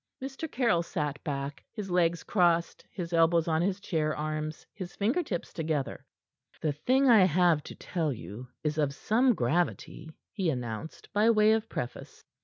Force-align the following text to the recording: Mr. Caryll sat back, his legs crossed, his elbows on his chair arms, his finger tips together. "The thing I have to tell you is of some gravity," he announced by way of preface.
Mr. 0.19 0.51
Caryll 0.51 0.81
sat 0.81 1.23
back, 1.23 1.63
his 1.73 1.91
legs 1.91 2.23
crossed, 2.23 2.83
his 2.89 3.13
elbows 3.13 3.47
on 3.47 3.61
his 3.61 3.79
chair 3.79 4.15
arms, 4.17 4.65
his 4.73 4.95
finger 4.95 5.21
tips 5.21 5.53
together. 5.53 6.03
"The 6.59 6.71
thing 6.73 7.07
I 7.07 7.25
have 7.25 7.61
to 7.65 7.75
tell 7.75 8.11
you 8.11 8.47
is 8.63 8.79
of 8.79 8.95
some 8.95 9.35
gravity," 9.35 10.09
he 10.31 10.49
announced 10.49 11.07
by 11.13 11.29
way 11.29 11.51
of 11.53 11.69
preface. 11.69 12.23